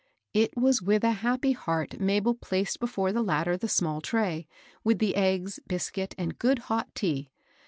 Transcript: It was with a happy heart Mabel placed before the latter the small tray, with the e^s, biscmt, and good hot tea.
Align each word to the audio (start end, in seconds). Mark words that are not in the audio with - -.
It 0.33 0.57
was 0.57 0.81
with 0.81 1.03
a 1.03 1.11
happy 1.11 1.51
heart 1.51 1.99
Mabel 1.99 2.33
placed 2.33 2.79
before 2.79 3.11
the 3.13 3.21
latter 3.21 3.55
the 3.55 3.67
small 3.69 4.01
tray, 4.01 4.47
with 4.83 4.97
the 4.97 5.13
e^s, 5.15 5.59
biscmt, 5.69 6.15
and 6.17 6.39
good 6.39 6.57
hot 6.73 6.87
tea. 6.95 7.29